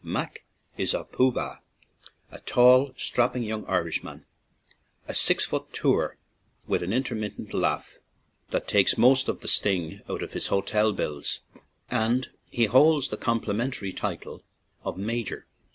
"Mac" 0.03 0.41
is 0.79 0.95
a 0.95 1.03
Pooh 1.03 1.31
Bah, 1.31 1.57
a 2.31 2.39
tall, 2.39 2.91
strapping 2.97 3.43
young 3.43 3.63
Irishman, 3.67 4.25
a 5.07 5.13
"six 5.13 5.45
foot 5.45 5.71
twoer," 5.73 6.17
with 6.65 6.81
an 6.81 6.91
intermittent 6.91 7.53
laugh 7.53 7.99
that 8.49 8.67
takes 8.67 8.97
most 8.97 9.27
of 9.27 9.41
the 9.41 9.47
sting 9.47 10.01
out 10.09 10.23
of 10.23 10.33
his 10.33 10.47
ho 10.47 10.61
tel 10.61 10.91
bills, 10.91 11.41
and 11.91 12.31
he 12.49 12.65
holds 12.65 13.09
the 13.09 13.15
complimentary 13.17 13.93
title 13.93 14.41
of 14.83 14.97
"The 14.97 15.03
Major." 15.03 15.45